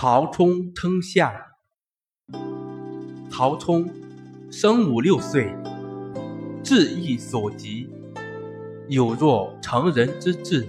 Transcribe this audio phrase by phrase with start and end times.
[0.00, 1.28] 陶冲称象。
[3.28, 3.90] 陶冲
[4.48, 5.52] 生五六岁，
[6.62, 7.90] 智意所及，
[8.86, 10.64] 有若成人之智。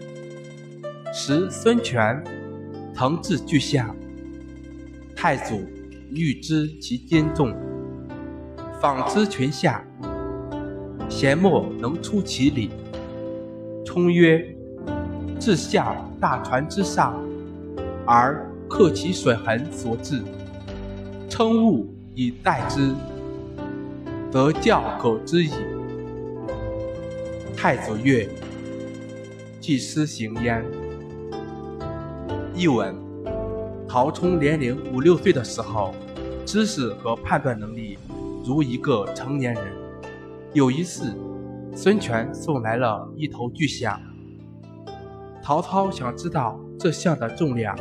[1.13, 2.23] 时孙权
[2.91, 3.95] 腾至巨象，
[5.15, 5.61] 太祖
[6.09, 7.55] 欲知其坚重，
[8.81, 9.85] 访之群下，
[11.07, 12.71] 贤莫能出其里。
[13.85, 14.43] 冲曰
[15.39, 17.13] ：“至下大船之上，
[18.07, 20.21] 而刻其水痕所致，
[21.27, 22.93] 称物以待之，
[24.31, 25.51] 则教可知矣。”
[27.57, 28.29] 太祖曰
[29.59, 30.63] ：“既施行焉。”
[32.55, 32.95] 译文：
[33.87, 35.93] 陶冲年龄五六岁的时候，
[36.45, 37.97] 知识和判断能力
[38.45, 39.63] 如一个成年人。
[40.53, 41.13] 有一次，
[41.75, 43.99] 孙权送来了一头巨象，
[45.43, 47.77] 曹操想知道这象的重量，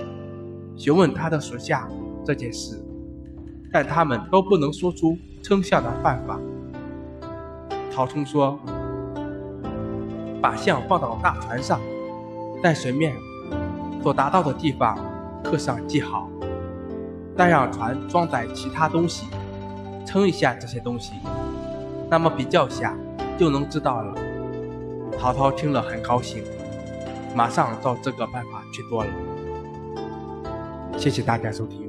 [0.79, 1.89] 询问他的属下
[2.25, 2.81] 这件事，
[3.73, 6.39] 但他们都不能说出称象的办法。
[7.91, 8.59] 曹冲说
[10.41, 11.81] ：“把象放到大船上，
[12.63, 13.13] 在水面。”
[14.01, 14.97] 所达到的地方
[15.43, 16.31] 刻上记号，
[17.37, 19.27] 再让船装载其他东西，
[20.07, 21.15] 称一下这些东西，
[22.09, 22.97] 那么比较下
[23.37, 24.15] 就能知道了。
[25.19, 26.43] 曹操听了很高兴，
[27.35, 29.11] 马上照这个办法去做了。
[30.99, 31.89] 谢谢大家收听。